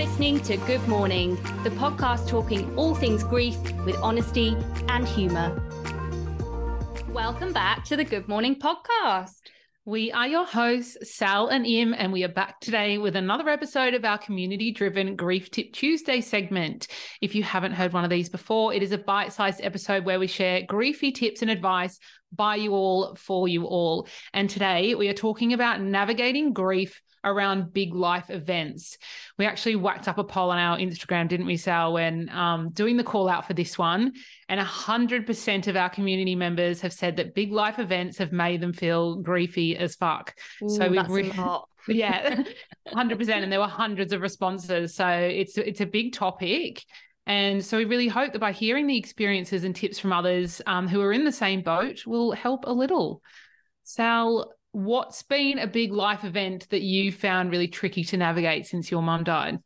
[0.00, 4.56] listening to Good Mourning, the podcast talking all things grief with honesty
[4.88, 5.62] and humour.
[7.08, 9.42] Welcome back to the Good Mourning podcast.
[9.84, 13.92] We are your hosts, Sal and Im, and we are back today with another episode
[13.92, 16.86] of our community driven Grief Tip Tuesday segment.
[17.20, 20.18] If you haven't heard one of these before, it is a bite sized episode where
[20.18, 21.98] we share griefy tips and advice
[22.32, 24.08] by you all, for you all.
[24.32, 28.96] And today we are talking about navigating grief around big life events.
[29.38, 32.96] We actually whacked up a poll on our Instagram, didn't we, Sal, when um, doing
[32.96, 34.12] the call out for this one.
[34.48, 38.72] And 100% of our community members have said that big life events have made them
[38.72, 40.34] feel griefy as fuck.
[40.62, 41.32] Ooh, so we've re-
[41.88, 42.42] yeah,
[42.88, 43.28] 100%.
[43.30, 44.94] and there were hundreds of responses.
[44.94, 46.84] So it's, it's a big topic.
[47.26, 50.88] And so we really hope that by hearing the experiences and tips from others um,
[50.88, 53.22] who are in the same boat will help a little.
[53.82, 58.90] Sal, what's been a big life event that you found really tricky to navigate since
[58.90, 59.58] your mum died?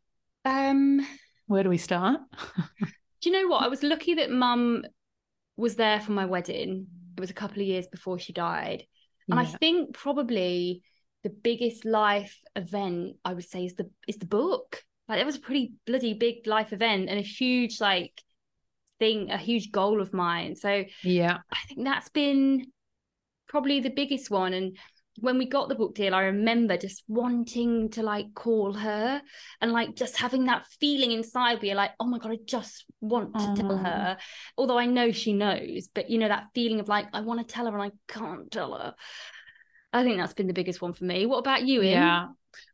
[0.45, 1.07] Um,
[1.47, 2.21] where do we start?
[2.81, 3.63] do you know what?
[3.63, 4.85] I was lucky that mum
[5.57, 6.87] was there for my wedding.
[7.17, 8.85] It was a couple of years before she died.
[9.29, 9.47] And yeah.
[9.47, 10.83] I think probably
[11.23, 14.83] the biggest life event I would say is the is the book.
[15.09, 18.13] Like it was a pretty bloody big life event and a huge like
[18.99, 20.57] thing, a huge goal of mine.
[20.57, 22.67] So yeah, I think that's been
[23.49, 24.53] probably the biggest one.
[24.53, 24.77] And
[25.21, 29.23] when we got the book deal, I remember just wanting to like call her
[29.61, 32.85] and like just having that feeling inside where you're like, oh my God, I just
[33.01, 34.17] want to tell her.
[34.57, 37.55] Although I know she knows, but you know, that feeling of like, I want to
[37.55, 38.95] tell her and I can't tell her.
[39.93, 41.27] I think that's been the biggest one for me.
[41.27, 41.93] What about you, Im?
[41.93, 42.27] Yeah.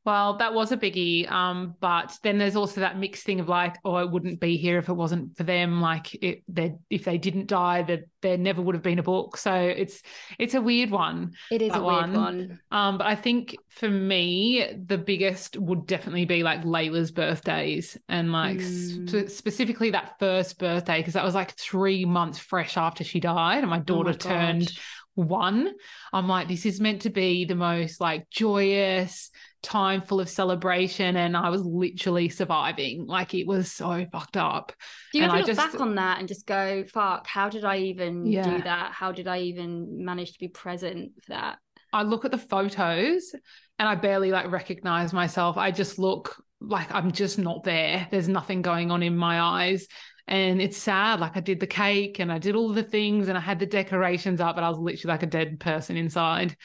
[0.05, 1.31] Well, that was a biggie.
[1.31, 4.79] Um, but then there's also that mixed thing of like, oh, I wouldn't be here
[4.79, 5.81] if it wasn't for them.
[5.81, 6.43] Like, it,
[6.89, 9.37] if they didn't die, that there never would have been a book.
[9.37, 10.03] So it's
[10.39, 11.33] it's a weird one.
[11.51, 12.15] It is a weird one.
[12.15, 12.61] one.
[12.71, 18.33] Um, but I think for me, the biggest would definitely be like Layla's birthdays and
[18.33, 19.09] like mm.
[19.09, 23.59] sp- specifically that first birthday because that was like three months fresh after she died,
[23.59, 24.73] and my daughter oh my turned
[25.15, 25.73] one.
[26.13, 29.31] I'm like, this is meant to be the most like joyous
[29.63, 33.07] time full of celebration and I was literally surviving.
[33.07, 34.73] Like it was so fucked up.
[35.13, 37.49] Do you and ever I look just, back on that and just go, fuck, how
[37.49, 38.45] did I even yeah.
[38.45, 38.93] do that?
[38.93, 41.59] How did I even manage to be present for that?
[41.93, 43.35] I look at the photos
[43.79, 45.57] and I barely like recognize myself.
[45.57, 48.07] I just look like I'm just not there.
[48.11, 49.87] There's nothing going on in my eyes.
[50.27, 51.19] And it's sad.
[51.19, 53.67] Like I did the cake and I did all the things and I had the
[53.67, 56.57] decorations up, but I was literally like a dead person inside.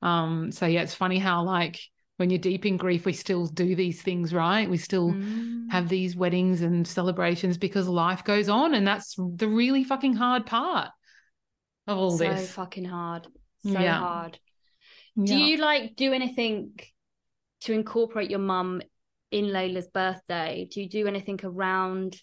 [0.00, 1.78] Um, so yeah, it's funny how like
[2.22, 4.70] when you're deep in grief, we still do these things, right?
[4.70, 5.68] We still mm.
[5.72, 8.74] have these weddings and celebrations because life goes on.
[8.74, 10.90] And that's the really fucking hard part
[11.88, 12.46] of all so this.
[12.46, 13.26] So fucking hard.
[13.64, 13.98] So yeah.
[13.98, 14.38] hard.
[15.20, 15.46] Do yeah.
[15.46, 16.78] you like do anything
[17.62, 18.82] to incorporate your mum
[19.32, 20.68] in Layla's birthday?
[20.70, 22.22] Do you do anything around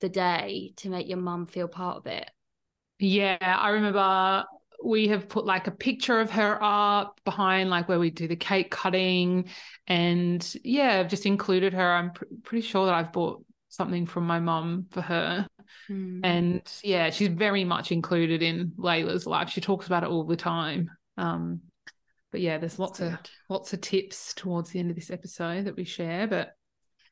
[0.00, 2.28] the day to make your mum feel part of it?
[2.98, 4.46] Yeah, I remember
[4.84, 8.36] we have put like a picture of her up behind like where we do the
[8.36, 9.48] cake cutting
[9.86, 11.92] and yeah i've just included her.
[11.92, 15.46] I'm pr- pretty sure that i've bought something from my mum for her.
[15.88, 16.20] Mm.
[16.22, 19.50] and yeah she's very much included in layla's life.
[19.50, 20.90] She talks about it all the time.
[21.16, 21.62] Um
[22.30, 23.18] but yeah there's lots of
[23.48, 26.52] lots of tips towards the end of this episode that we share but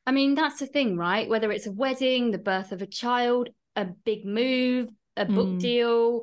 [0.07, 1.29] i mean that's the thing right?
[1.29, 5.59] Whether it's a wedding the birth of a child a big move a book mm.
[5.59, 6.21] deal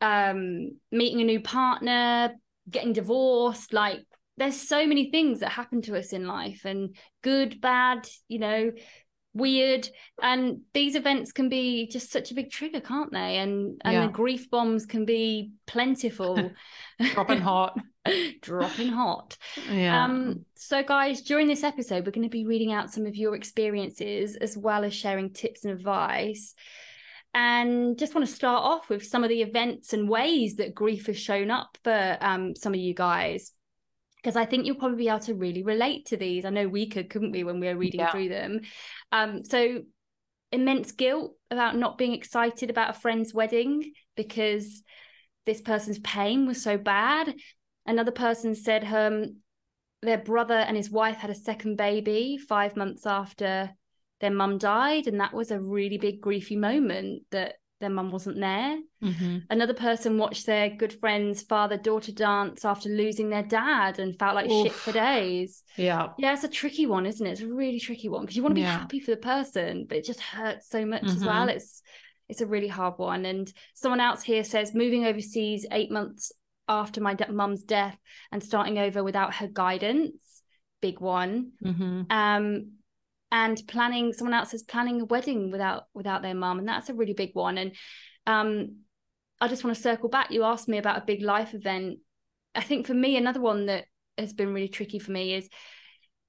[0.00, 2.34] um, meeting a new partner,
[2.70, 4.00] getting divorced, like
[4.36, 8.70] there's so many things that happen to us in life and good, bad, you know,
[9.34, 9.88] weird.
[10.22, 13.38] And these events can be just such a big trigger, can't they?
[13.38, 14.06] And and yeah.
[14.06, 16.50] the grief bombs can be plentiful.
[17.14, 17.78] Dropping hot.
[18.42, 19.36] Dropping hot.
[19.70, 20.04] Yeah.
[20.04, 23.34] Um, so guys, during this episode, we're going to be reading out some of your
[23.34, 26.54] experiences as well as sharing tips and advice
[27.34, 31.06] and just want to start off with some of the events and ways that grief
[31.06, 33.52] has shown up for um, some of you guys
[34.16, 36.44] because I think you'll probably be able to really relate to these.
[36.44, 38.10] I know we could, couldn't we, when we were reading yeah.
[38.10, 38.60] through them?
[39.12, 39.82] Um, so
[40.50, 44.82] immense guilt about not being excited about a friend's wedding because
[45.46, 47.34] this person's pain was so bad.
[47.86, 49.36] Another person said um,
[50.02, 53.70] their brother and his wife had a second baby five months after
[54.20, 58.38] their mum died and that was a really big griefy moment that their mum wasn't
[58.40, 59.38] there mm-hmm.
[59.50, 64.34] another person watched their good friend's father daughter dance after losing their dad and felt
[64.34, 64.66] like Oof.
[64.66, 68.08] shit for days yeah yeah it's a tricky one isn't it it's a really tricky
[68.08, 68.78] one because you want to be yeah.
[68.78, 71.16] happy for the person but it just hurts so much mm-hmm.
[71.16, 71.82] as well it's
[72.28, 76.32] it's a really hard one and someone else here says moving overseas eight months
[76.68, 77.96] after my de- mum's death
[78.32, 80.42] and starting over without her guidance
[80.80, 82.02] big one mm-hmm.
[82.10, 82.72] um
[83.30, 86.94] and planning someone else is planning a wedding without without their mum and that's a
[86.94, 87.58] really big one.
[87.58, 87.72] And
[88.26, 88.76] um
[89.40, 90.30] i just want to circle back.
[90.30, 91.98] You asked me about a big life event.
[92.54, 93.84] I think for me another one that
[94.16, 95.48] has been really tricky for me is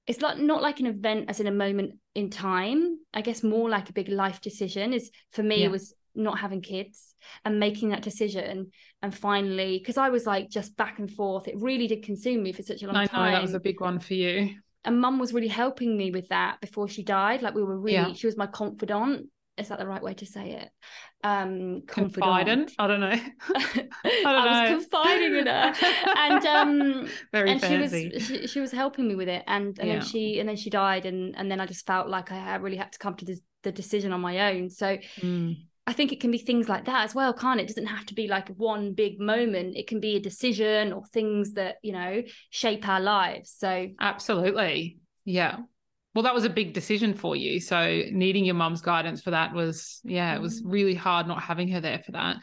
[0.06, 2.98] it's not not like an event as in a moment in time.
[3.14, 5.66] I guess more like a big life decision is for me yeah.
[5.66, 7.14] it was not having kids
[7.44, 8.72] and making that decision.
[9.02, 12.52] And finally because i was like just back and forth it really did consume me
[12.52, 15.00] for such a long I time know, that was a big one for you and
[15.00, 18.12] mum was really helping me with that before she died like we were really yeah.
[18.12, 20.70] she was my confidant is that the right way to say it
[21.22, 23.08] um confidant i don't know
[23.54, 25.74] i, don't I was confiding in her
[26.16, 28.10] and um very and fancy.
[28.10, 29.98] she was she, she, was helping me with it and and yeah.
[29.98, 32.78] then she and then she died and and then i just felt like i really
[32.78, 35.56] had to come to the, the decision on my own so mm.
[35.90, 37.64] I think it can be things like that as well, can't it?
[37.64, 37.66] it?
[37.66, 39.76] doesn't have to be like one big moment.
[39.76, 43.52] It can be a decision or things that, you know, shape our lives.
[43.58, 44.98] So Absolutely.
[45.24, 45.56] Yeah.
[46.14, 47.58] Well, that was a big decision for you.
[47.58, 50.70] So needing your mum's guidance for that was, yeah, it was mm.
[50.70, 52.36] really hard not having her there for that.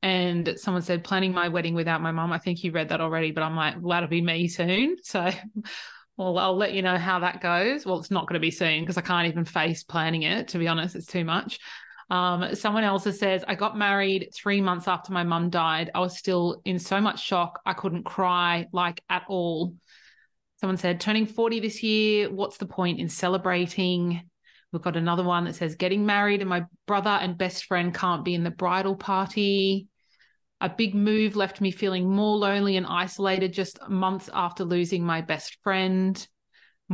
[0.00, 2.30] And someone said, planning my wedding without my mum.
[2.30, 4.98] I think you read that already, but I'm like, well, that'll be me soon.
[5.02, 5.32] So
[6.16, 7.84] well, I'll let you know how that goes.
[7.84, 10.58] Well, it's not going to be soon because I can't even face planning it, to
[10.58, 10.94] be honest.
[10.94, 11.58] It's too much.
[12.10, 15.90] Um, someone else says, I got married three months after my mum died.
[15.94, 17.60] I was still in so much shock.
[17.64, 19.74] I couldn't cry like at all.
[20.60, 24.22] Someone said, turning 40 this year, what's the point in celebrating?
[24.72, 28.24] We've got another one that says, getting married and my brother and best friend can't
[28.24, 29.88] be in the bridal party.
[30.60, 35.20] A big move left me feeling more lonely and isolated just months after losing my
[35.20, 36.26] best friend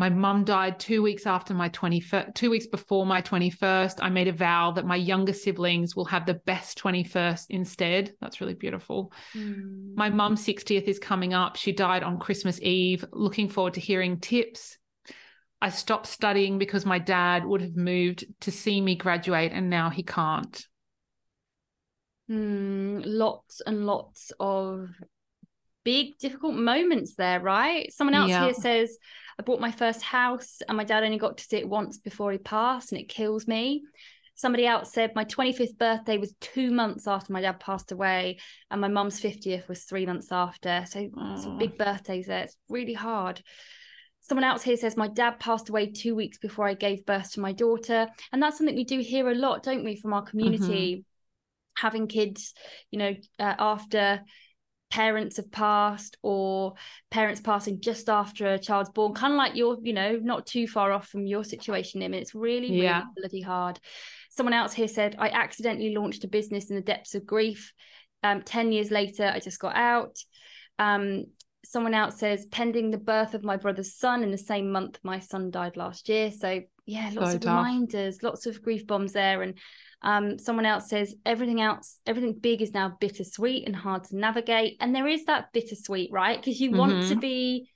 [0.01, 3.99] my mum died two weeks after my 21st, two weeks before my 21st.
[4.01, 8.15] I made a vow that my younger siblings will have the best 21st instead.
[8.19, 9.13] That's really beautiful.
[9.35, 9.95] Mm.
[9.95, 11.57] My mum's 60th is coming up.
[11.57, 13.05] She died on Christmas Eve.
[13.13, 14.79] Looking forward to hearing tips.
[15.61, 19.91] I stopped studying because my dad would have moved to see me graduate and now
[19.91, 20.67] he can't.
[22.31, 24.89] Mm, lots and lots of
[25.85, 27.93] big difficult moments there, right?
[27.93, 28.45] Someone else yeah.
[28.45, 28.97] here says,
[29.41, 32.31] I bought my first house and my dad only got to see it once before
[32.31, 33.83] he passed and it kills me.
[34.35, 38.39] Somebody else said my 25th birthday was two months after my dad passed away,
[38.71, 40.85] and my mum's 50th was three months after.
[40.87, 41.09] So
[41.41, 42.43] some big birthdays there.
[42.45, 43.43] It's really hard.
[44.21, 47.41] Someone else here says my dad passed away two weeks before I gave birth to
[47.41, 48.09] my daughter.
[48.33, 50.97] And that's something we do hear a lot, don't we, from our community?
[50.97, 51.83] Mm-hmm.
[51.83, 52.53] Having kids,
[52.91, 54.21] you know, uh, after
[54.91, 56.75] parents have passed or
[57.11, 60.67] parents passing just after a child's born kind of like you're you know not too
[60.67, 62.13] far off from your situation Im.
[62.13, 63.05] it's really really yeah.
[63.17, 63.79] bloody hard
[64.31, 67.73] someone else here said i accidentally launched a business in the depths of grief
[68.23, 70.19] um, 10 years later i just got out
[70.79, 71.27] um,
[71.65, 75.19] someone else says pending the birth of my brother's son in the same month my
[75.19, 77.65] son died last year so yeah lots so of tough.
[77.65, 79.55] reminders lots of grief bombs there and
[80.03, 84.77] um, someone else says everything else, everything big is now bittersweet and hard to navigate.
[84.81, 86.41] And there is that bittersweet, right?
[86.41, 86.79] Because you mm-hmm.
[86.79, 87.21] want to mm-hmm.
[87.21, 87.69] be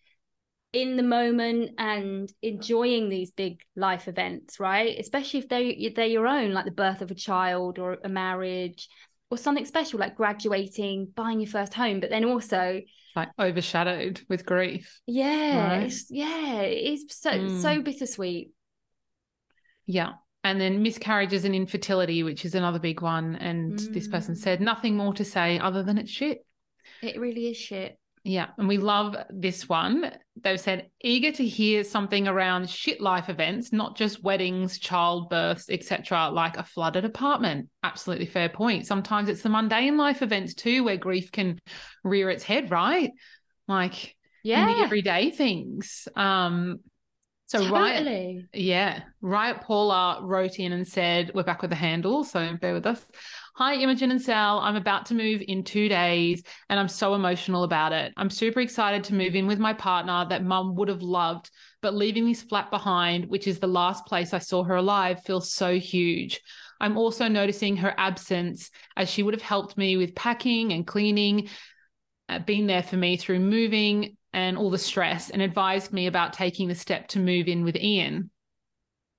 [0.73, 4.99] in the moment and enjoying these big life events, right?
[4.99, 8.89] Especially if they they're your own, like the birth of a child or a marriage
[9.31, 12.81] or something special like graduating, buying your first home, but then also
[13.17, 15.01] like overshadowed with grief.
[15.07, 15.95] Yeah, right?
[16.11, 17.61] yeah, it is so mm.
[17.63, 18.51] so bittersweet.
[19.87, 20.13] Yeah
[20.45, 23.35] and then miscarriages and infertility, which is another big one.
[23.37, 23.95] And mm.
[23.95, 24.65] this person said mm.
[24.65, 26.47] nothing more to say other than it's shit.
[27.03, 27.99] It really is shit.
[28.27, 30.11] Yeah, and we love this one.
[30.43, 36.31] They've said eager to hear something around shit life events, not just weddings, childbirths, etc.,
[36.31, 37.69] like a flooded apartment.
[37.83, 38.87] Absolutely fair point.
[38.87, 41.61] Sometimes it's the mundane life events too, where grief can
[42.03, 43.11] rear its head, right?
[43.69, 46.09] Like yeah, the everyday things.
[46.17, 46.81] Um,
[47.45, 48.37] so totally.
[48.37, 52.73] Riot, yeah, Riot Paula wrote in and said, "We're back with the handle, so bear
[52.73, 53.05] with us."
[53.57, 54.59] Hi, Imogen and Sal.
[54.59, 58.13] I'm about to move in two days, and I'm so emotional about it.
[58.17, 61.95] I'm super excited to move in with my partner that Mum would have loved, but
[61.95, 65.79] leaving this flat behind, which is the last place I saw her alive, feels so
[65.79, 66.41] huge.
[66.81, 71.49] I'm also noticing her absence, as she would have helped me with packing and cleaning,
[72.29, 76.33] uh, been there for me through moving and all the stress and advised me about
[76.33, 78.33] taking the step to move in with Ian.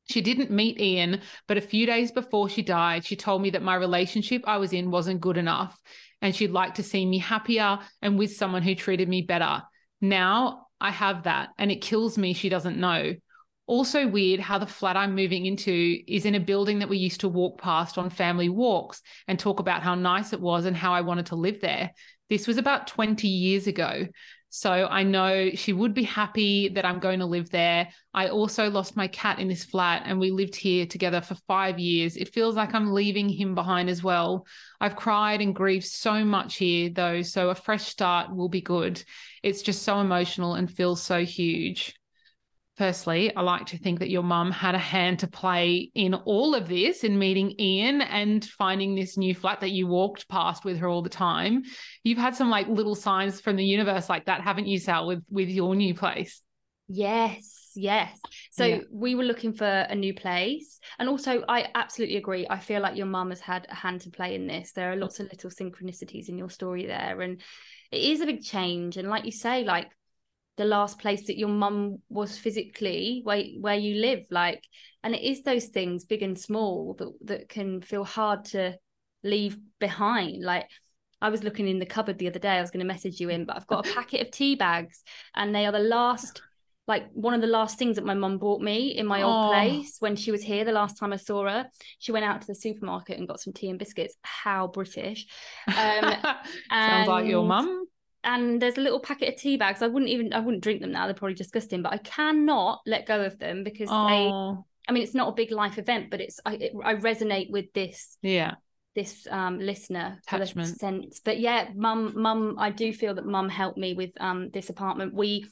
[0.08, 3.64] She didn't meet Ian, but a few days before she died, she told me that
[3.64, 5.80] my relationship I was in wasn't good enough
[6.22, 9.64] and she'd like to see me happier and with someone who treated me better.
[10.02, 13.14] Now I have that and it kills me she doesn't know.
[13.68, 17.22] Also, weird how the flat I'm moving into is in a building that we used
[17.22, 20.94] to walk past on family walks and talk about how nice it was and how
[20.94, 21.92] I wanted to live there.
[22.30, 24.08] This was about 20 years ago.
[24.58, 27.90] So I know she would be happy that I'm going to live there.
[28.14, 31.78] I also lost my cat in this flat and we lived here together for five
[31.78, 32.16] years.
[32.16, 34.48] It feels like I'm leaving him behind as well.
[34.80, 37.22] I've cried and grieved so much here, though.
[37.22, 39.04] So a fresh start will be good.
[39.44, 41.94] It's just so emotional and feels so huge.
[42.78, 46.54] Firstly, I like to think that your mum had a hand to play in all
[46.54, 50.80] of this, in meeting Ian and finding this new flat that you walked past with
[50.80, 51.64] her all the time.
[52.04, 55.24] You've had some like little signs from the universe like that, haven't you, Sal, with
[55.30, 56.42] with your new place?
[56.88, 58.20] Yes, yes.
[58.52, 58.80] So yeah.
[58.92, 60.80] we were looking for a new place.
[61.00, 62.46] And also, I absolutely agree.
[62.50, 64.74] I feel like your mum has had a hand to play in this.
[64.74, 67.22] There are lots of little synchronicities in your story there.
[67.22, 67.42] And
[67.92, 68.98] it is a big change.
[68.98, 69.90] And like you say, like
[70.58, 74.64] the last place that your mum was physically where where you live like
[75.04, 78.76] and it is those things big and small that that can feel hard to
[79.24, 80.70] leave behind like
[81.22, 83.30] I was looking in the cupboard the other day I was going to message you
[83.30, 85.04] in but I've got a packet of tea bags
[85.36, 86.42] and they are the last
[86.88, 89.98] like one of the last things that my mum bought me in my old place
[90.00, 91.68] when she was here the last time I saw her.
[91.98, 94.16] She went out to the supermarket and got some tea and biscuits.
[94.22, 95.26] How British.
[95.68, 96.14] Um,
[96.70, 97.88] Sounds like your mum
[98.26, 99.82] and there's a little packet of tea bags.
[99.82, 101.06] I wouldn't even I wouldn't drink them now.
[101.06, 104.08] They're probably disgusting, but I cannot let go of them because oh.
[104.08, 104.62] they.
[104.88, 107.72] I mean, it's not a big life event, but it's I it, I resonate with
[107.74, 108.18] this.
[108.22, 108.56] Yeah.
[108.96, 113.78] This um listener attachment sense, but yeah, mum, mum, I do feel that mum helped
[113.78, 115.14] me with um this apartment.
[115.14, 115.46] We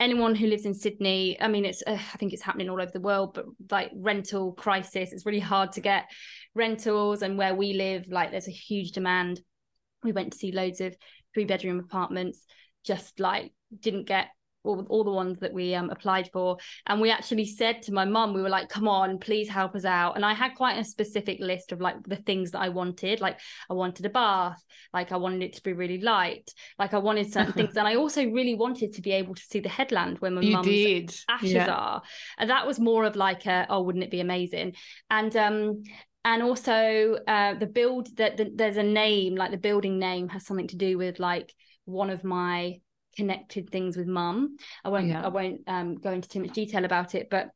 [0.00, 2.90] anyone who lives in Sydney, I mean, it's uh, I think it's happening all over
[2.90, 6.10] the world, but like rental crisis, it's really hard to get
[6.54, 9.42] rentals, and where we live, like there's a huge demand.
[10.02, 10.96] We went to see loads of
[11.34, 12.44] three bedroom apartments
[12.84, 14.28] just like didn't get
[14.62, 16.58] all, all the ones that we um, applied for.
[16.86, 19.84] And we actually said to my mum we were like come on please help us
[19.84, 20.16] out.
[20.16, 23.38] And i had quite a specific list of like the things that i wanted like
[23.68, 27.32] i wanted a bath like i wanted it to be really light like i wanted
[27.32, 27.76] certain things.
[27.76, 31.24] And i also really wanted to be able to see the headland where my mum's
[31.28, 31.70] ashes yeah.
[31.70, 32.02] are.
[32.38, 34.74] And that was more of like a oh wouldn't it be amazing?
[35.08, 35.82] And um
[36.24, 40.44] and also uh, the build that the, there's a name like the building name has
[40.44, 42.80] something to do with like one of my
[43.16, 44.56] connected things with mum.
[44.84, 45.24] I won't yeah.
[45.24, 47.48] i won't um, go into too much detail about it but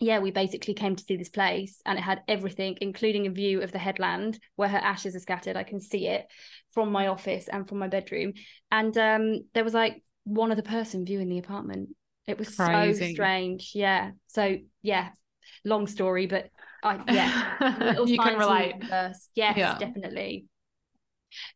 [0.00, 3.62] yeah we basically came to see this place and it had everything including a view
[3.62, 5.56] of the headland where her ashes are scattered.
[5.56, 6.26] I can see it
[6.72, 8.32] from my office and from my bedroom.
[8.70, 11.90] And um, there was like one other person viewing the apartment.
[12.26, 13.08] It was Crazy.
[13.08, 13.72] so strange.
[13.74, 14.12] Yeah.
[14.28, 15.10] So yeah
[15.64, 16.50] long story but
[16.82, 18.74] I, yeah, you can relate.
[19.34, 19.78] Yes, yeah.
[19.78, 20.46] definitely.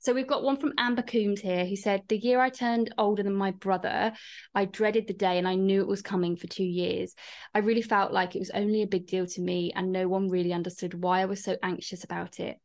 [0.00, 3.22] So we've got one from Amber Coombs here who said, The year I turned older
[3.22, 4.12] than my brother,
[4.54, 7.14] I dreaded the day and I knew it was coming for two years.
[7.54, 10.28] I really felt like it was only a big deal to me and no one
[10.28, 12.56] really understood why I was so anxious about it.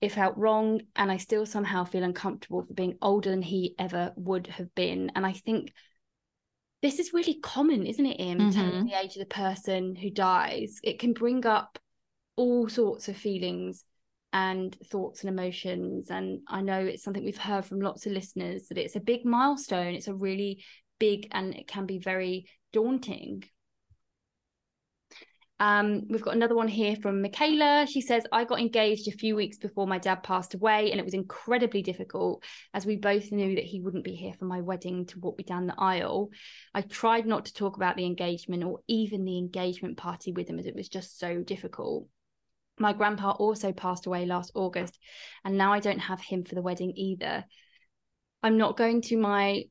[0.00, 4.12] It felt wrong and I still somehow feel uncomfortable for being older than he ever
[4.16, 5.10] would have been.
[5.14, 5.72] And I think
[6.82, 8.38] this is really common, isn't it, Im?
[8.38, 8.86] Mm-hmm.
[8.86, 10.78] the age of the person who dies.
[10.84, 11.78] It can bring up
[12.36, 13.84] all sorts of feelings
[14.32, 16.10] and thoughts and emotions.
[16.10, 19.24] And I know it's something we've heard from lots of listeners that it's a big
[19.24, 19.94] milestone.
[19.94, 20.64] It's a really
[20.98, 23.44] big and it can be very daunting.
[25.58, 27.86] Um, we've got another one here from Michaela.
[27.88, 31.04] She says, I got engaged a few weeks before my dad passed away, and it
[31.04, 35.06] was incredibly difficult as we both knew that he wouldn't be here for my wedding
[35.06, 36.28] to walk me down the aisle.
[36.74, 40.58] I tried not to talk about the engagement or even the engagement party with him
[40.58, 42.06] as it was just so difficult.
[42.78, 44.98] My grandpa also passed away last August,
[45.44, 47.44] and now I don't have him for the wedding either.
[48.42, 49.64] I'm not going to my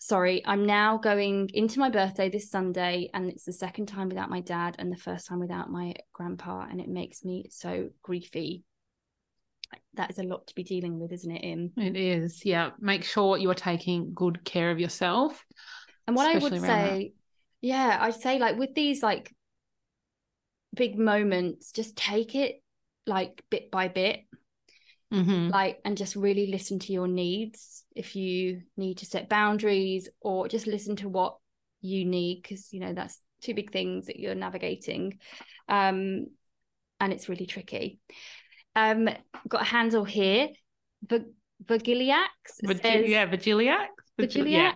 [0.00, 4.30] sorry, I'm now going into my birthday this Sunday, and it's the second time without
[4.30, 8.62] my dad and the first time without my grandpa, and it makes me so griefy.
[9.94, 11.72] That is a lot to be dealing with, isn't it, Im?
[11.76, 12.70] It is, yeah.
[12.80, 15.44] Make sure you are taking good care of yourself.
[16.06, 17.10] And what I would say, that.
[17.60, 19.32] yeah, I'd say like with these like
[20.74, 22.62] big moments, just take it
[23.06, 24.20] like bit by bit.
[25.12, 25.48] Mm-hmm.
[25.48, 27.84] Like, and just really listen to your needs.
[27.96, 31.36] If you need to set boundaries or just listen to what
[31.80, 35.18] you need, because, you know, that's two big things that you're navigating.
[35.68, 36.26] Um,
[37.00, 37.98] and it's really tricky.
[38.76, 39.08] Um,
[39.48, 40.50] got a handle here.
[41.08, 41.32] The
[41.64, 42.26] Virgiliax.
[42.62, 43.88] Virgil- yeah, Virgiliax.
[44.20, 44.74] Virgiliax.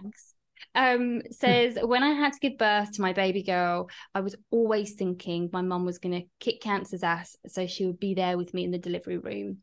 [0.75, 4.95] Um, says when I had to give birth to my baby girl, I was always
[4.95, 8.55] thinking my mum was going to kick cancer's ass, so she would be there with
[8.55, 9.59] me in the delivery room.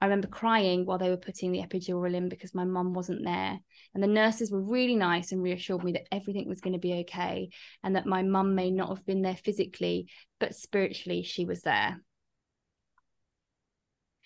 [0.00, 3.58] I remember crying while they were putting the epidural in because my mum wasn't there.
[3.94, 6.94] And the nurses were really nice and reassured me that everything was going to be
[7.00, 7.50] okay
[7.82, 12.00] and that my mum may not have been there physically, but spiritually she was there.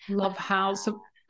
[0.09, 0.75] Love how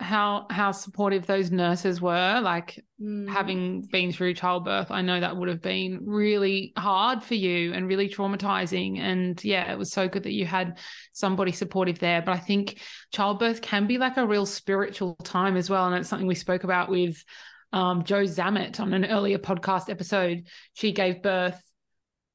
[0.04, 3.28] how how supportive those nurses were like mm.
[3.30, 7.88] having been through childbirth i know that would have been really hard for you and
[7.88, 10.78] really traumatizing and yeah it was so good that you had
[11.14, 12.82] somebody supportive there but i think
[13.12, 16.64] childbirth can be like a real spiritual time as well and it's something we spoke
[16.64, 17.24] about with
[17.72, 20.44] um, jo zammit on an earlier podcast episode
[20.74, 21.60] she gave birth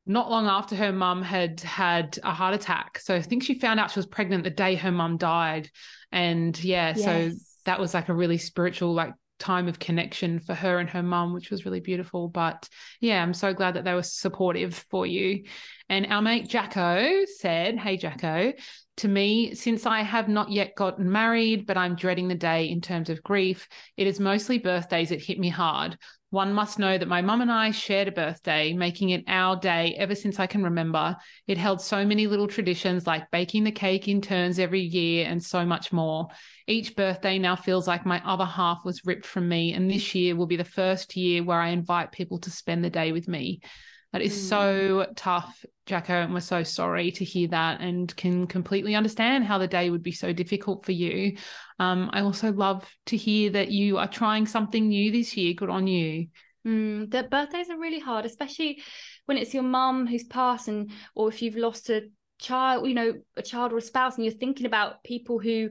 [0.08, 2.98] not long after her mum had had a heart attack.
[2.98, 5.70] So I think she found out she was pregnant the day her mum died.
[6.10, 7.04] And yeah, yes.
[7.04, 11.02] so that was like a really spiritual like time of connection for her and her
[11.02, 12.28] mum, which was really beautiful.
[12.28, 12.68] But
[13.00, 15.44] yeah, I'm so glad that they were supportive for you.
[15.88, 18.52] And our mate Jacko said, Hey, Jacko,
[18.98, 22.80] to me, since I have not yet gotten married, but I'm dreading the day in
[22.80, 25.96] terms of grief, it is mostly birthdays that hit me hard.
[26.30, 29.94] One must know that my mum and I shared a birthday, making it our day
[29.98, 31.16] ever since I can remember.
[31.46, 35.42] It held so many little traditions like baking the cake in turns every year and
[35.42, 36.28] so much more.
[36.66, 40.36] Each birthday now feels like my other half was ripped from me, and this year
[40.36, 43.62] will be the first year where I invite people to spend the day with me.
[44.12, 44.48] That is mm.
[44.48, 49.58] so tough, Jacko, and we're so sorry to hear that and can completely understand how
[49.58, 51.36] the day would be so difficult for you.
[51.78, 55.52] Um, I also love to hear that you are trying something new this year.
[55.52, 56.28] Good on you.
[56.66, 58.82] Mm, the birthdays are really hard, especially
[59.26, 63.12] when it's your mum who's passed, and or if you've lost a child, you know,
[63.36, 65.68] a child or a spouse, and you're thinking about people who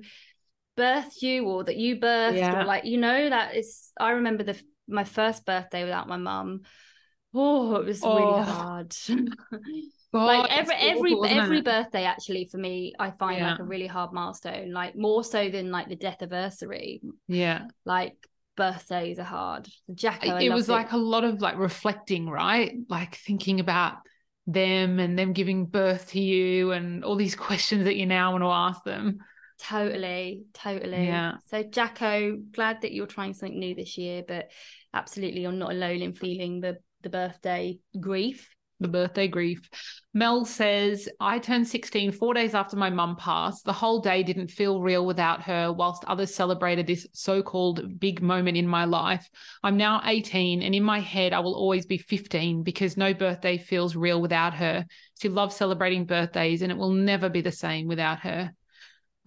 [0.77, 2.61] birthed you or that you birthed, yeah.
[2.61, 3.91] or like you know that is.
[3.99, 6.61] I remember the my first birthday without my mum
[7.39, 8.15] Oh, it was oh.
[8.15, 8.95] really hard.
[10.13, 13.51] God, like every every awful, every birthday actually for me I find yeah.
[13.51, 18.15] like a really hard milestone like more so than like the death anniversary yeah like
[18.55, 20.71] birthdays are hard Jacko it was it.
[20.71, 23.97] like a lot of like reflecting right like thinking about
[24.47, 28.43] them and them giving birth to you and all these questions that you now want
[28.43, 29.19] to ask them
[29.59, 34.49] totally totally yeah so Jacko glad that you're trying something new this year but
[34.93, 38.53] absolutely you're not alone in feeling the the birthday grief.
[38.79, 39.61] The birthday grief.
[40.13, 43.63] Mel says, I turned 16 four days after my mum passed.
[43.63, 48.21] The whole day didn't feel real without her, whilst others celebrated this so called big
[48.21, 49.27] moment in my life.
[49.63, 53.57] I'm now 18, and in my head, I will always be 15 because no birthday
[53.57, 54.85] feels real without her.
[55.19, 58.51] She loves celebrating birthdays, and it will never be the same without her.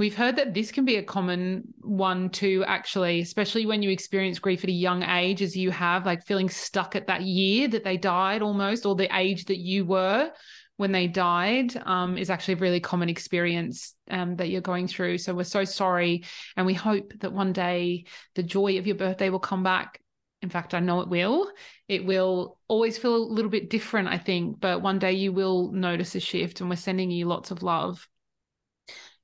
[0.00, 4.38] We've heard that this can be a common one too, actually, especially when you experience
[4.38, 7.84] grief at a young age, as you have, like feeling stuck at that year that
[7.84, 10.30] they died almost, or the age that you were
[10.78, 15.18] when they died, um, is actually a really common experience um, that you're going through.
[15.18, 16.24] So we're so sorry.
[16.56, 20.00] And we hope that one day the joy of your birthday will come back.
[20.40, 21.52] In fact, I know it will.
[21.88, 25.72] It will always feel a little bit different, I think, but one day you will
[25.72, 28.08] notice a shift, and we're sending you lots of love.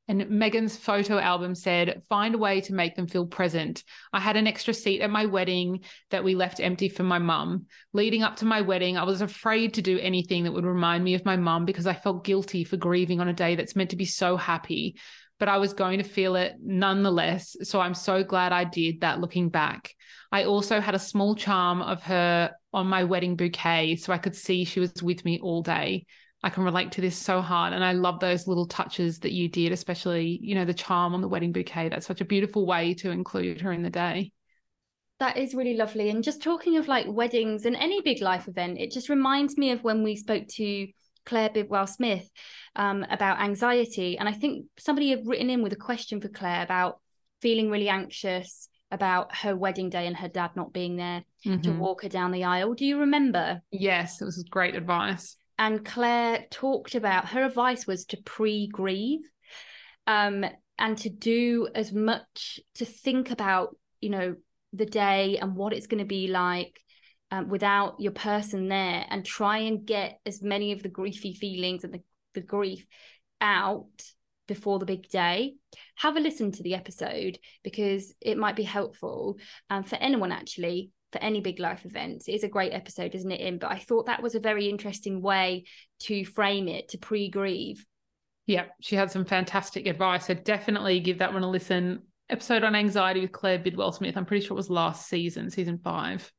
[0.09, 3.83] And Megan's photo album said, find a way to make them feel present.
[4.12, 7.66] I had an extra seat at my wedding that we left empty for my mum.
[7.92, 11.14] Leading up to my wedding, I was afraid to do anything that would remind me
[11.14, 13.97] of my mum because I felt guilty for grieving on a day that's meant to
[13.97, 14.97] be so happy.
[15.40, 17.57] But I was going to feel it nonetheless.
[17.62, 19.92] So I'm so glad I did that looking back.
[20.31, 24.37] I also had a small charm of her on my wedding bouquet so I could
[24.37, 26.07] see she was with me all day.
[26.42, 27.72] I can relate to this so hard.
[27.72, 31.20] And I love those little touches that you did, especially, you know, the charm on
[31.20, 31.88] the wedding bouquet.
[31.88, 34.33] That's such a beautiful way to include her in the day.
[35.18, 36.11] That is really lovely.
[36.11, 39.70] And just talking of like weddings and any big life event, it just reminds me
[39.70, 40.87] of when we spoke to
[41.25, 42.31] Claire Bidwell Smith
[42.77, 44.18] um, about anxiety.
[44.18, 47.01] And I think somebody had written in with a question for Claire about
[47.40, 51.62] feeling really anxious about her wedding day and her dad not being there mm-hmm.
[51.62, 52.75] to walk her down the aisle.
[52.75, 53.62] Do you remember?
[53.72, 59.29] Yes, it was great advice and Claire talked about her advice was to pre-grieve
[60.07, 60.45] um,
[60.79, 64.37] and to do as much to think about you know
[64.73, 66.81] the day and what it's going to be like
[67.31, 71.83] um, without your person there and try and get as many of the griefy feelings
[71.83, 72.03] and the,
[72.35, 72.87] the grief
[73.40, 73.87] out
[74.47, 75.55] before the big day.
[75.97, 79.38] Have a listen to the episode because it might be helpful
[79.71, 82.29] um, for anyone actually for any big life events.
[82.29, 83.59] It is a great episode, isn't it, Im?
[83.59, 85.64] But I thought that was a very interesting way
[86.00, 87.85] to frame it, to pre grieve.
[88.46, 90.26] Yeah, she had some fantastic advice.
[90.26, 92.02] So definitely give that one a listen.
[92.29, 94.16] Episode on anxiety with Claire Bidwell Smith.
[94.16, 96.31] I'm pretty sure it was last season, season five.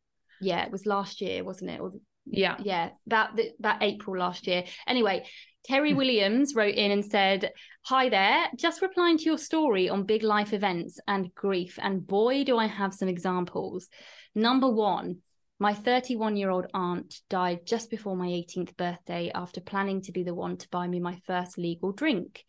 [0.42, 1.80] yeah, it was last year, wasn't it?
[1.80, 1.92] Or
[2.26, 4.66] yeah, yeah, that that April last year.
[4.86, 5.26] Anyway,
[5.68, 5.98] Kerry hmm.
[5.98, 7.52] Williams wrote in and said,
[7.86, 11.78] Hi there, just replying to your story on big life events and grief.
[11.82, 13.88] And boy, do I have some examples.
[14.34, 15.18] Number one,
[15.60, 20.24] my 31 year old aunt died just before my 18th birthday after planning to be
[20.24, 22.44] the one to buy me my first legal drink.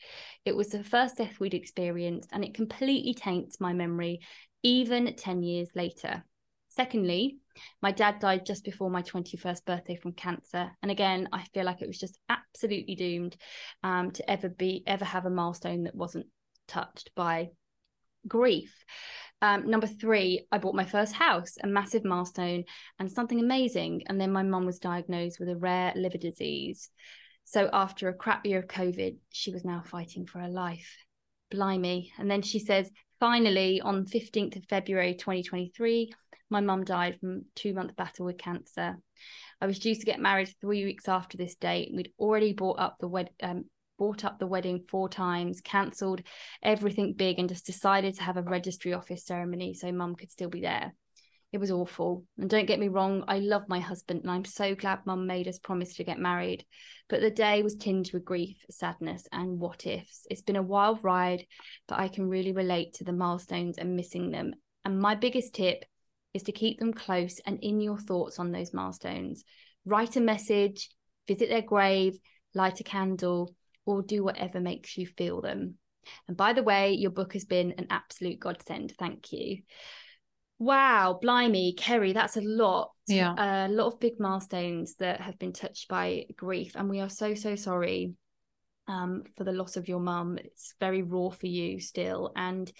[0.44, 4.20] It was the first death we'd experienced, and it completely taints my memory,
[4.62, 6.24] even 10 years later.
[6.68, 7.38] Secondly,
[7.82, 10.70] my dad died just before my 21st birthday from cancer.
[10.82, 13.36] And again, I feel like it was just absolutely doomed
[13.82, 16.26] um, to ever be, ever have a milestone that wasn't
[16.66, 17.48] touched by
[18.26, 18.72] grief.
[19.40, 22.64] Um, number three, I bought my first house, a massive milestone
[22.98, 24.02] and something amazing.
[24.06, 26.90] And then my mum was diagnosed with a rare liver disease.
[27.44, 30.96] So after a crap year of COVID, she was now fighting for her life.
[31.50, 32.12] Blimey.
[32.18, 32.90] And then she says,
[33.20, 36.12] finally, on 15th of February 2023,
[36.50, 38.96] my mum died from two month battle with cancer.
[39.60, 41.90] I was due to get married three weeks after this date.
[41.94, 43.64] We'd already bought up the wed- um,
[43.98, 46.22] bought up the wedding four times, cancelled
[46.62, 50.48] everything big, and just decided to have a registry office ceremony so mum could still
[50.48, 50.94] be there.
[51.50, 52.24] It was awful.
[52.38, 55.48] And don't get me wrong, I love my husband and I'm so glad mum made
[55.48, 56.64] us promise to get married.
[57.08, 60.26] But the day was tinged with grief, sadness, and what ifs.
[60.30, 61.46] It's been a wild ride,
[61.88, 64.54] but I can really relate to the milestones and missing them.
[64.84, 65.84] And my biggest tip
[66.38, 69.42] is to keep them close and in your thoughts on those milestones.
[69.84, 70.88] Write a message,
[71.26, 72.16] visit their grave,
[72.54, 75.74] light a candle, or do whatever makes you feel them.
[76.28, 78.94] And by the way, your book has been an absolute godsend.
[78.96, 79.62] Thank you.
[80.60, 82.92] Wow, blimey, Kerry, that's a lot.
[83.08, 83.34] Yeah.
[83.36, 86.76] A lot of big milestones that have been touched by grief.
[86.76, 88.14] And we are so, so sorry
[88.86, 90.38] um, for the loss of your mum.
[90.38, 92.32] It's very raw for you still.
[92.36, 92.70] And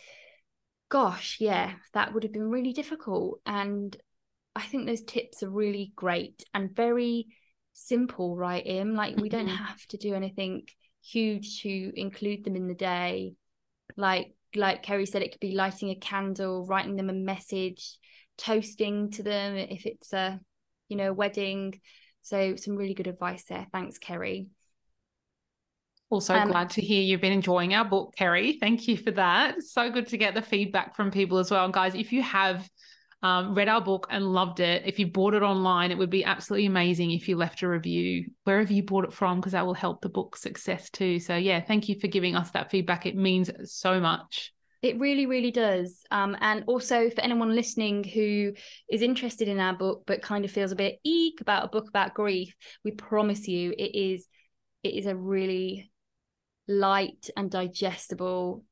[0.89, 3.41] gosh, yeah, that would have been really difficult.
[3.47, 3.97] And
[4.55, 7.29] I think those tips are really great and very
[7.75, 8.95] simple, right, Im?
[8.95, 9.65] Like we don't mm-hmm.
[9.65, 10.67] have to do anything
[11.05, 13.35] huge to include them in the day.
[13.97, 17.99] Like like Kerry said, it could be lighting a candle, writing them a message,
[18.39, 20.41] toasting to them if it's a
[20.89, 21.81] you know wedding.
[22.23, 23.67] So some really good advice there.
[23.73, 24.49] Thanks, Kerry.
[26.11, 28.57] Also, um, glad to hear you've been enjoying our book, Kerry.
[28.59, 29.63] Thank you for that.
[29.63, 31.65] So good to get the feedback from people as well.
[31.65, 32.69] And guys, if you have
[33.23, 36.25] um, read our book and loved it, if you bought it online, it would be
[36.25, 39.75] absolutely amazing if you left a review wherever you bought it from, because that will
[39.75, 41.21] help the book success too.
[41.21, 43.05] So, yeah, thank you for giving us that feedback.
[43.05, 44.53] It means so much.
[44.81, 46.05] It really, really does.
[46.11, 48.53] Um, and also for anyone listening who
[48.89, 51.89] is interested in our book but kind of feels a bit eek about a book
[51.89, 54.27] about grief, we promise you it is
[54.85, 55.91] it is a really
[56.69, 58.65] light and digestible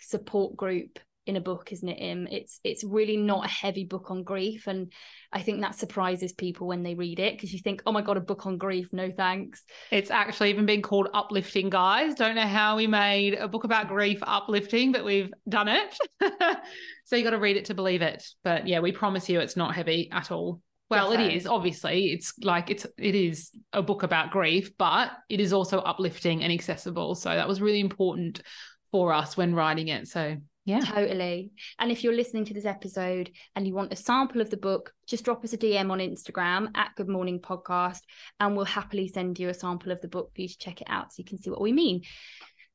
[0.00, 2.26] support group in a book isn't it im?
[2.26, 4.92] It's it's really not a heavy book on grief and
[5.32, 8.16] i think that surprises people when they read it because you think oh my god
[8.16, 9.62] a book on grief no thanks.
[9.92, 12.14] It's actually even been called uplifting guys.
[12.14, 15.96] Don't know how we made a book about grief uplifting but we've done it.
[17.04, 18.24] So you got to read it to believe it.
[18.42, 20.60] But yeah we promise you it's not heavy at all
[20.92, 22.12] well, it is obviously.
[22.12, 26.52] It's like it's it is a book about grief, but it is also uplifting and
[26.52, 27.14] accessible.
[27.14, 28.42] So that was really important
[28.90, 30.08] for us when writing it.
[30.08, 30.80] So yeah.
[30.80, 31.50] Totally.
[31.80, 34.92] And if you're listening to this episode and you want a sample of the book,
[35.08, 38.00] just drop us a DM on Instagram at Good Mourning Podcast
[38.38, 40.86] and we'll happily send you a sample of the book for you to check it
[40.88, 42.02] out so you can see what we mean.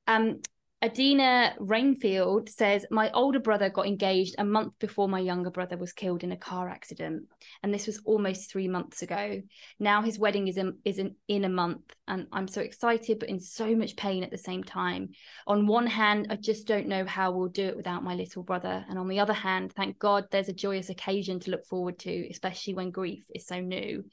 [0.05, 0.41] Um,
[0.79, 5.91] Adina Rainfield says, My older brother got engaged a month before my younger brother was
[5.91, 7.23] killed in a car accident.
[7.63, 9.41] And this was almost three months ago.
[9.79, 11.95] Now his wedding is in, is in, in a month.
[12.07, 15.09] And I'm so excited, but in so much pain at the same time.
[15.47, 18.85] On one hand, I just don't know how we'll do it without my little brother.
[18.87, 22.29] And on the other hand, thank God there's a joyous occasion to look forward to,
[22.29, 24.05] especially when grief is so new.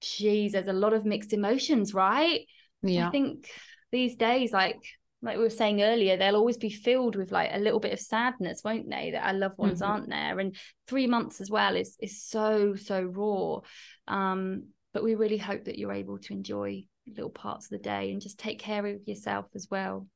[0.00, 2.40] Geez, there's a lot of mixed emotions, right?
[2.82, 3.08] Yeah.
[3.08, 3.50] I think
[3.90, 4.78] these days, like,
[5.22, 8.00] like we were saying earlier, they'll always be filled with like a little bit of
[8.00, 9.10] sadness, won't they?
[9.10, 9.90] That our loved ones mm-hmm.
[9.90, 10.38] aren't there.
[10.38, 13.60] And three months as well is is so, so raw.
[14.06, 18.12] Um, but we really hope that you're able to enjoy little parts of the day
[18.12, 20.06] and just take care of yourself as well.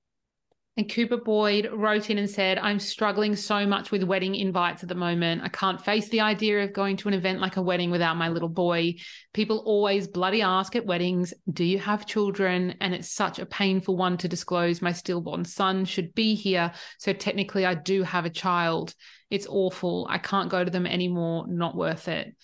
[0.79, 4.89] And Cooper Boyd wrote in and said, I'm struggling so much with wedding invites at
[4.89, 5.43] the moment.
[5.45, 8.31] I can't face the idea of going to an event like a wedding without my
[8.31, 8.95] little boy.
[9.35, 12.75] People always bloody ask at weddings, Do you have children?
[12.81, 14.81] And it's such a painful one to disclose.
[14.81, 16.73] My stillborn son should be here.
[16.99, 18.95] So technically, I do have a child.
[19.29, 20.07] It's awful.
[20.09, 21.45] I can't go to them anymore.
[21.49, 22.35] Not worth it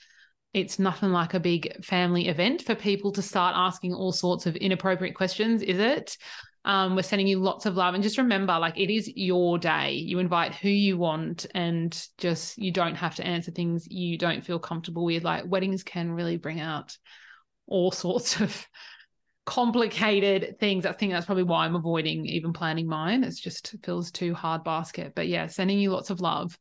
[0.54, 4.56] it's nothing like a big family event for people to start asking all sorts of
[4.56, 6.16] inappropriate questions, is it?
[6.64, 7.94] Um, we're sending you lots of love.
[7.94, 9.92] And just remember, like, it is your day.
[9.92, 14.44] You invite who you want, and just you don't have to answer things you don't
[14.44, 15.24] feel comfortable with.
[15.24, 16.96] Like, weddings can really bring out
[17.66, 18.66] all sorts of
[19.48, 20.84] complicated things.
[20.84, 23.24] I think that's probably why I'm avoiding even planning mine.
[23.24, 25.14] It's just it feels too hard basket.
[25.16, 26.58] But yeah, sending you lots of love.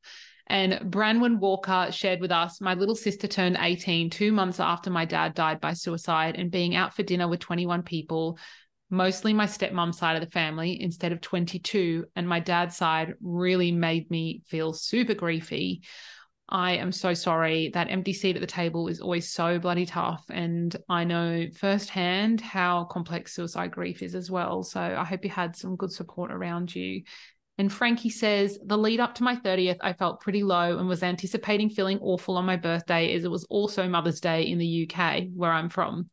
[0.49, 5.03] And Branwen Walker shared with us my little sister turned 18 two months after my
[5.03, 8.39] dad died by suicide, and being out for dinner with 21 people,
[8.89, 13.71] mostly my stepmom's side of the family instead of 22, and my dad's side really
[13.71, 15.81] made me feel super griefy.
[16.49, 17.71] I am so sorry.
[17.73, 20.23] That empty seat at the table is always so bloody tough.
[20.29, 24.63] And I know firsthand how complex suicide grief is as well.
[24.63, 27.03] So I hope you had some good support around you.
[27.57, 31.03] And Frankie says, the lead up to my 30th, I felt pretty low and was
[31.03, 35.23] anticipating feeling awful on my birthday, as it was also Mother's Day in the UK,
[35.35, 36.09] where I'm from.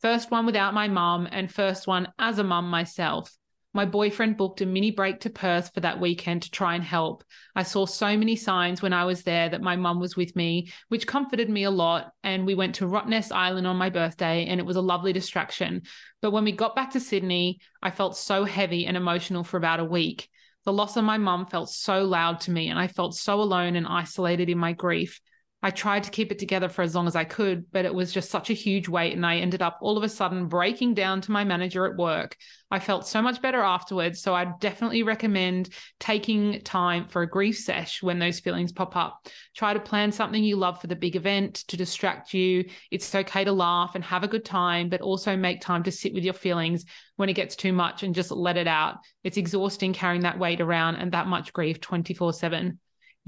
[0.00, 3.36] First one without my mum, and first one as a mum myself.
[3.74, 7.22] My boyfriend booked a mini break to Perth for that weekend to try and help.
[7.54, 10.72] I saw so many signs when I was there that my mum was with me,
[10.88, 12.12] which comforted me a lot.
[12.22, 15.82] And we went to Rottnest Island on my birthday, and it was a lovely distraction.
[16.22, 19.80] But when we got back to Sydney, I felt so heavy and emotional for about
[19.80, 20.28] a week.
[20.64, 23.76] The loss of my mum felt so loud to me, and I felt so alone
[23.76, 25.20] and isolated in my grief.
[25.60, 28.12] I tried to keep it together for as long as I could, but it was
[28.12, 29.12] just such a huge weight.
[29.12, 32.36] And I ended up all of a sudden breaking down to my manager at work.
[32.70, 34.22] I felt so much better afterwards.
[34.22, 39.26] So I definitely recommend taking time for a grief sesh when those feelings pop up.
[39.56, 42.64] Try to plan something you love for the big event to distract you.
[42.92, 46.14] It's okay to laugh and have a good time, but also make time to sit
[46.14, 46.84] with your feelings
[47.16, 48.98] when it gets too much and just let it out.
[49.24, 52.78] It's exhausting carrying that weight around and that much grief 24 7.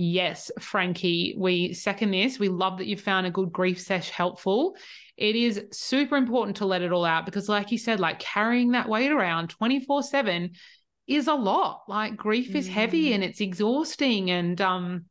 [0.02, 2.38] Yes, Frankie, we second this.
[2.38, 4.74] We love that you found a good grief sesh helpful.
[5.18, 8.70] It is super important to let it all out because, like you said, like carrying
[8.70, 10.52] that weight around 24 7
[11.06, 11.82] is a lot.
[11.86, 13.16] Like grief is heavy mm.
[13.16, 14.30] and it's exhausting.
[14.30, 15.04] And um,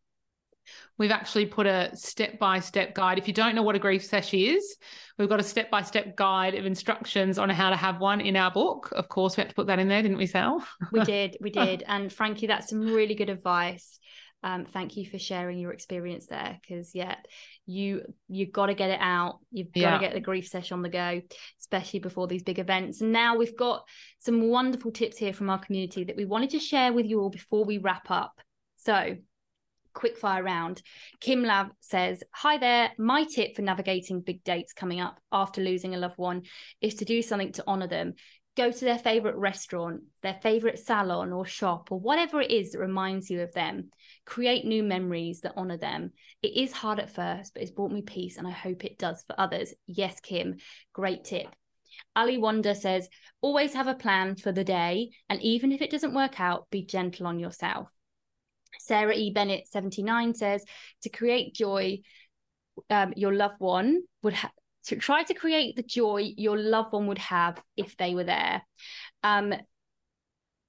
[0.97, 3.19] we've actually put a step by step guide.
[3.19, 4.75] If you don't know what a grief sesh is,
[5.19, 8.36] we've got a step by step guide of instructions on how to have one in
[8.36, 8.91] our book.
[8.95, 10.65] Of course, we had to put that in there, didn't we, Sal?
[10.91, 11.38] we did.
[11.39, 11.84] We did.
[11.86, 13.99] And Frankie, that's some really good advice
[14.41, 17.15] um, thank you for sharing your experience there because yeah
[17.65, 19.39] you you've got to get it out.
[19.52, 19.97] You've got yeah.
[19.97, 21.21] to get the grief sesh on the go
[21.60, 23.02] especially before these big events.
[23.02, 23.84] And now we've got
[24.19, 27.30] some wonderful tips here from our community that we wanted to share with you all
[27.30, 28.39] before we wrap up.
[28.78, 29.17] So
[29.93, 30.82] quick fire round.
[31.19, 32.91] Kim lav says hi there.
[32.97, 36.43] My tip for navigating big dates coming up after losing a loved one
[36.82, 38.13] is to do something to honor them
[38.59, 42.79] go to their favorite restaurant, their favorite salon or shop, or whatever it is that
[42.79, 43.89] reminds you of them.
[44.25, 46.11] Create new memories that honor them.
[46.41, 49.23] It is hard at first, but it's brought me peace, and I hope it does
[49.25, 49.73] for others.
[49.87, 50.57] Yes, Kim,
[50.93, 51.47] great tip.
[52.15, 53.07] Ali Wonder says,
[53.39, 56.85] always have a plan for the day, and even if it doesn't work out, be
[56.85, 57.87] gentle on yourself.
[58.79, 59.31] Sarah E.
[59.31, 60.65] Bennett, 79, says,
[61.03, 61.99] to create joy,
[62.89, 64.51] um, your loved one would have
[64.89, 68.63] to try to create the joy your loved one would have if they were there.
[69.23, 69.54] Um,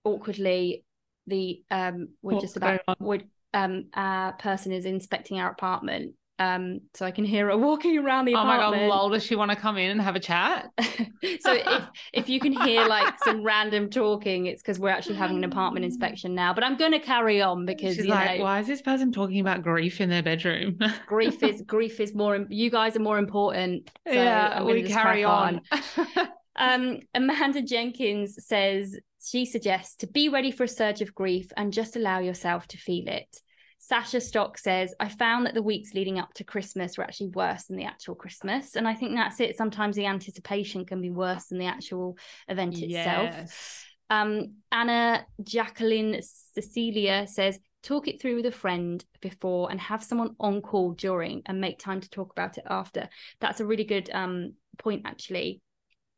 [0.05, 0.85] awkwardly,
[1.27, 6.81] the um, we're oh, just about would um, our person is inspecting our apartment um,
[6.94, 8.62] so I can hear her walking around the apartment.
[8.62, 10.70] Oh my god, lol, does she want to come in and have a chat?
[10.81, 11.83] so if
[12.14, 15.85] if you can hear like some random talking, it's because we're actually having an apartment
[15.85, 16.55] inspection now.
[16.55, 19.40] But I'm gonna carry on because She's you like, know, why is this person talking
[19.40, 20.79] about grief in their bedroom?
[21.07, 23.90] grief is grief is more you guys are more important.
[24.09, 25.61] So yeah, we carry on.
[25.70, 26.29] on.
[26.57, 31.70] um, Amanda Jenkins says she suggests to be ready for a surge of grief and
[31.70, 33.42] just allow yourself to feel it.
[33.83, 37.64] Sasha Stock says, I found that the weeks leading up to Christmas were actually worse
[37.64, 38.77] than the actual Christmas.
[38.77, 39.57] And I think that's it.
[39.57, 43.31] Sometimes the anticipation can be worse than the actual event itself.
[43.33, 43.85] Yes.
[44.11, 46.21] Um, Anna Jacqueline
[46.55, 51.40] Cecilia says, talk it through with a friend before and have someone on call during
[51.47, 53.09] and make time to talk about it after.
[53.40, 55.62] That's a really good um, point, actually,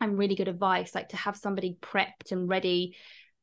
[0.01, 0.96] and really good advice.
[0.96, 2.96] Like to have somebody prepped and ready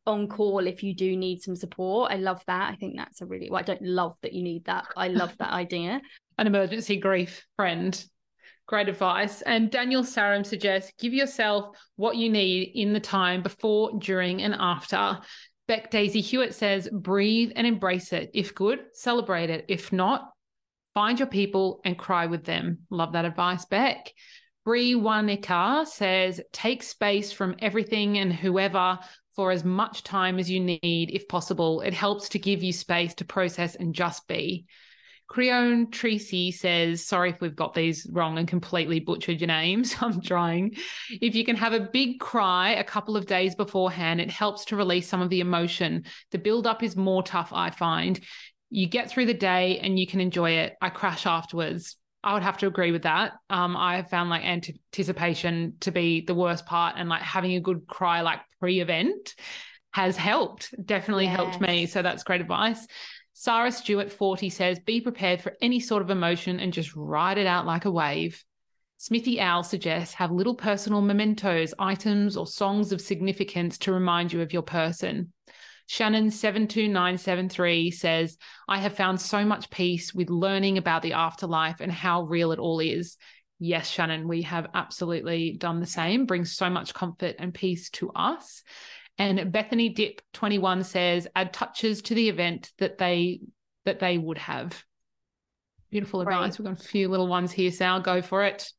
[0.10, 2.12] on call if you do need some support.
[2.12, 2.72] I love that.
[2.72, 4.88] I think that's a really well, I don't love that you need that.
[4.98, 6.02] I love that idea.
[6.38, 8.04] An emergency grief friend.
[8.67, 9.41] Great advice.
[9.41, 14.56] And Daniel Sarum suggests give yourself what you need in the time before, during, and
[14.58, 15.19] after.
[15.67, 18.32] Beck Daisy Hewitt says breathe and embrace it.
[18.34, 19.65] If good, celebrate it.
[19.69, 20.30] If not,
[20.93, 22.80] find your people and cry with them.
[22.89, 24.12] Love that advice, Beck.
[24.65, 29.00] Bree Wanika says, take space from everything and whoever
[29.39, 31.80] for as much time as you need, if possible.
[31.80, 34.65] It helps to give you space to process and just be.
[35.30, 39.95] Creone Tracy says, sorry if we've got these wrong and completely butchered your names.
[40.02, 40.75] I'm trying.
[41.10, 44.75] If you can have a big cry a couple of days beforehand, it helps to
[44.75, 46.04] release some of the emotion.
[46.32, 48.19] The build up is more tough, I find.
[48.69, 50.75] You get through the day and you can enjoy it.
[50.82, 51.95] I crash afterwards.
[52.23, 53.34] I would have to agree with that.
[53.49, 57.62] Um, I have found like anticipation to be the worst part, and like having a
[57.62, 59.36] good cry like pre-event
[59.91, 60.73] has helped.
[60.86, 61.36] Definitely yes.
[61.36, 61.86] helped me.
[61.86, 62.86] So that's great advice.
[63.34, 67.47] Sarah Stewart 40 says, be prepared for any sort of emotion and just ride it
[67.47, 68.43] out like a wave.
[68.97, 74.41] Smithy Owl suggests have little personal mementos, items, or songs of significance to remind you
[74.41, 75.32] of your person.
[75.89, 82.23] Shannon72973 says, I have found so much peace with learning about the afterlife and how
[82.23, 83.17] real it all is.
[83.60, 88.12] Yes, Shannon, we have absolutely done the same, brings so much comfort and peace to
[88.12, 88.63] us.
[89.17, 93.41] And Bethany Dip 21 says, add touches to the event that they
[93.86, 94.84] that they would have.
[95.89, 96.60] Beautiful advice.
[96.60, 97.99] We've got a few little ones here, Sal.
[97.99, 98.71] Go for it.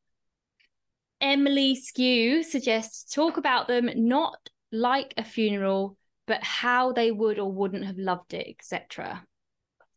[1.19, 4.37] Emily Skew suggests talk about them not
[4.71, 5.97] like a funeral,
[6.31, 9.21] but how they would or wouldn't have loved it, etc.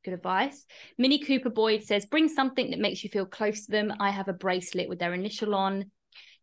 [0.04, 0.66] Good advice.
[0.98, 3.92] Minnie Cooper Boyd says, bring something that makes you feel close to them.
[4.00, 5.92] I have a bracelet with their initial on.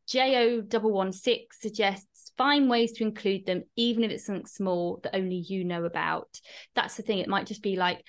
[0.09, 5.65] Jo116 suggests find ways to include them, even if it's something small that only you
[5.65, 6.39] know about.
[6.73, 7.17] That's the thing.
[7.17, 8.01] It might just be like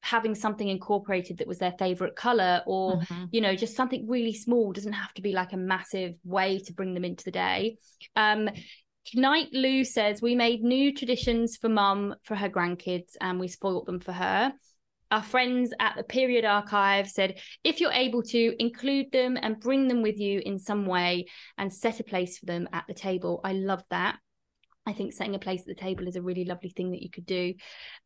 [0.00, 3.24] having something incorporated that was their favorite color, or, mm-hmm.
[3.30, 4.72] you know, just something really small.
[4.72, 7.76] Doesn't have to be like a massive way to bring them into the day.
[8.14, 8.48] Um,
[9.14, 13.86] Knight Lou says we made new traditions for mum for her grandkids and we spoilt
[13.86, 14.52] them for her.
[15.10, 19.86] Our friends at the Period Archive said if you're able to include them and bring
[19.86, 23.40] them with you in some way and set a place for them at the table.
[23.44, 24.18] I love that.
[24.86, 27.10] I think setting a place at the table is a really lovely thing that you
[27.10, 27.54] could do.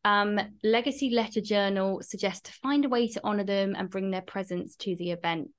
[0.03, 4.23] Um, Legacy Letter Journal suggests to find a way to honour them and bring their
[4.23, 5.51] presence to the event.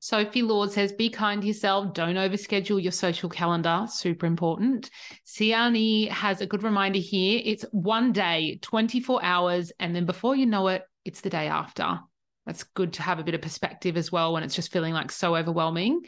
[0.00, 1.92] Sophie Lord says, be kind to yourself.
[1.92, 3.86] Don't overschedule your social calendar.
[3.88, 4.90] Super important.
[5.26, 7.40] Siani has a good reminder here.
[7.44, 9.72] It's one day, 24 hours.
[9.80, 11.98] And then before you know it, it's the day after.
[12.46, 15.10] That's good to have a bit of perspective as well when it's just feeling like
[15.10, 16.02] so overwhelming.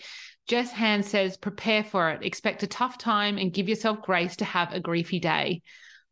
[0.47, 2.25] Jess Hand says, prepare for it.
[2.25, 5.63] Expect a tough time and give yourself grace to have a griefy day.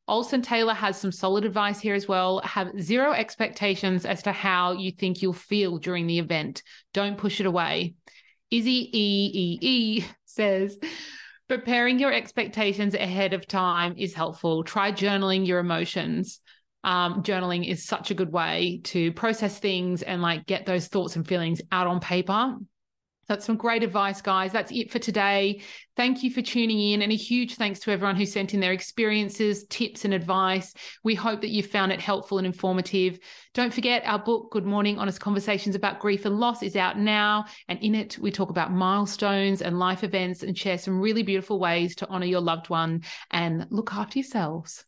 [0.08, 2.40] Olson Taylor has some solid advice here as well.
[2.42, 6.62] Have zero expectations as to how you think you'll feel during the event.
[6.94, 7.94] Don't push it away.
[8.50, 10.78] Izzy E E E says,
[11.48, 14.64] preparing your expectations ahead of time is helpful.
[14.64, 16.40] Try journaling your emotions.
[16.84, 21.16] Um, journaling is such a good way to process things and like get those thoughts
[21.16, 22.56] and feelings out on paper
[23.28, 24.52] that's some great advice, guys.
[24.52, 25.60] That's it for today.
[25.96, 28.72] Thank you for tuning in, and a huge thanks to everyone who sent in their
[28.72, 30.74] experiences, tips, and advice.
[31.04, 33.18] We hope that you found it helpful and informative.
[33.54, 37.44] Don't forget, our book, Good Mourning Honest Conversations About Grief and Loss, is out now.
[37.68, 41.58] And in it, we talk about milestones and life events and share some really beautiful
[41.58, 44.84] ways to honor your loved one and look after yourselves.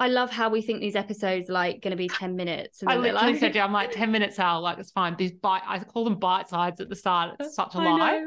[0.00, 2.82] I love how we think these episodes like going to be 10 minutes.
[2.86, 3.36] I literally like...
[3.38, 4.62] said, yeah, I'm like 10 minutes out.
[4.62, 5.14] Like, it's fine.
[5.18, 7.36] These bite, I call them bite sides at the start.
[7.38, 8.24] It's such a lie.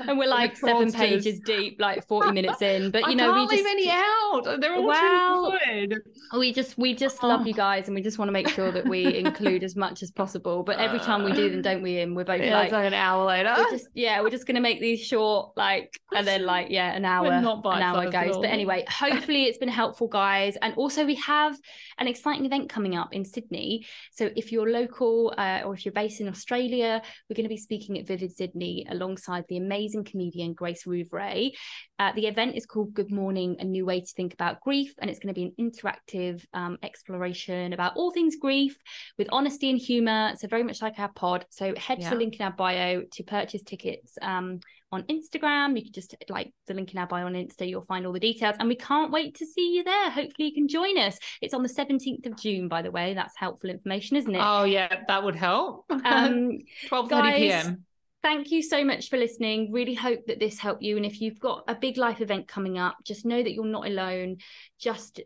[0.00, 2.90] And we're like seven pages deep, like 40 minutes in.
[2.90, 3.52] But, you I know, we just.
[3.52, 4.58] leave any out.
[4.60, 6.02] They're all well, too good.
[6.36, 7.28] We just, we just oh.
[7.28, 10.02] love you guys and we just want to make sure that we include as much
[10.02, 10.64] as possible.
[10.64, 12.00] But every time we do them, uh, don't we?
[12.00, 13.54] And we're both yeah, like, like, an hour later.
[13.56, 16.92] We're just, yeah, we're just going to make these short, like, and then like, yeah,
[16.96, 18.38] an hour, an hour goes.
[18.38, 20.56] But anyway, hopefully it's been helpful, guys.
[20.62, 21.58] And also, we have
[21.98, 23.86] an exciting event coming up in Sydney.
[24.12, 27.58] So if you're local uh, or if you're based in Australia, we're going to be
[27.58, 31.52] speaking at Vivid Sydney alongside the amazing comedian Grace Rouvray.
[31.98, 35.10] Uh, the event is called Good Mourning, a new way to think about grief, and
[35.10, 38.74] it's going to be an interactive um, exploration about all things grief
[39.18, 40.32] with honesty and humour.
[40.38, 41.44] So very much like our pod.
[41.50, 42.08] So head yeah.
[42.08, 44.16] to the link in our bio to purchase tickets.
[44.22, 44.60] Um,
[44.92, 45.76] on Instagram.
[45.76, 48.20] You can just like the link in our bio on Insta, you'll find all the
[48.20, 48.56] details.
[48.58, 50.10] And we can't wait to see you there.
[50.10, 51.18] Hopefully, you can join us.
[51.40, 53.14] It's on the 17th of June, by the way.
[53.14, 54.40] That's helpful information, isn't it?
[54.42, 55.86] Oh, yeah, that would help.
[56.04, 57.84] Um, 12 p.m.
[58.22, 59.72] Thank you so much for listening.
[59.72, 60.96] Really hope that this helped you.
[60.96, 63.86] And if you've got a big life event coming up, just know that you're not
[63.86, 64.38] alone.
[64.78, 65.20] Just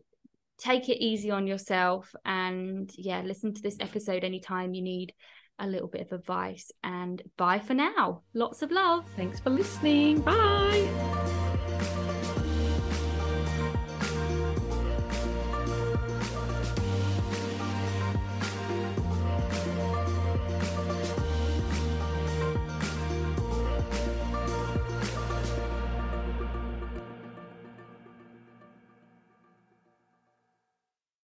[0.58, 5.12] take it easy on yourself and yeah, listen to this episode anytime you need
[5.58, 6.70] a little bit of advice.
[6.82, 8.22] And bye for now.
[8.34, 9.06] Lots of love.
[9.16, 10.20] Thanks for listening.
[10.20, 11.44] Bye.